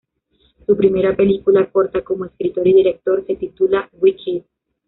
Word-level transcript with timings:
Su 0.65 0.75
primera 0.75 1.15
película 1.15 1.69
corta, 1.69 2.03
como 2.03 2.25
escritor 2.25 2.67
y 2.67 2.73
director, 2.73 3.23
se 3.27 3.35
titula 3.35 3.87
"We 4.01 4.15
Kid". 4.15 4.41